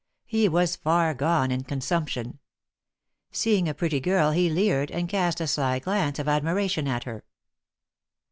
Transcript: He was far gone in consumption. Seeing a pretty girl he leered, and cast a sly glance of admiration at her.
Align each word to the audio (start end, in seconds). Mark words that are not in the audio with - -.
He 0.25 0.49
was 0.49 0.75
far 0.75 1.13
gone 1.13 1.51
in 1.51 1.63
consumption. 1.63 2.39
Seeing 3.31 3.69
a 3.69 3.75
pretty 3.75 3.99
girl 3.99 4.31
he 4.31 4.49
leered, 4.49 4.89
and 4.89 5.07
cast 5.07 5.39
a 5.39 5.45
sly 5.45 5.77
glance 5.77 6.17
of 6.17 6.27
admiration 6.27 6.87
at 6.87 7.03
her. 7.03 7.23